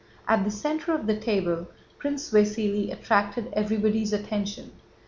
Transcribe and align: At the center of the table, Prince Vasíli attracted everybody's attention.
At 0.27 0.43
the 0.43 0.49
center 0.49 0.95
of 0.95 1.05
the 1.05 1.15
table, 1.15 1.67
Prince 1.99 2.31
Vasíli 2.31 2.91
attracted 2.91 3.53
everybody's 3.53 4.11
attention. 4.11 4.71